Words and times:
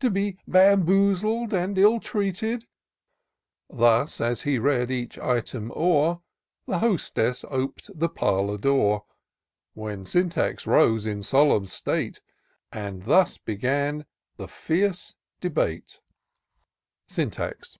To 0.00 0.10
be 0.10 0.36
bamboozled 0.48 1.52
and 1.52 1.78
ill 1.78 2.00
treated!" 2.00 2.64
Thus, 3.70 4.20
as 4.20 4.42
he 4.42 4.58
read 4.58 4.90
each 4.90 5.16
item 5.16 5.70
o'er, 5.76 6.22
The 6.66 6.80
hostess 6.80 7.44
op'd 7.44 7.96
the 7.96 8.08
parlour 8.08 8.58
door; 8.58 9.04
When 9.74 10.02
Sjmtax 10.04 10.66
'rose 10.66 11.06
in 11.06 11.22
solemn 11.22 11.66
state. 11.66 12.20
And 12.72 13.04
thus 13.04 13.38
began 13.38 14.06
the 14.38 14.48
fierce 14.48 15.14
debate:— 15.40 16.00
Syntax. 17.16 17.78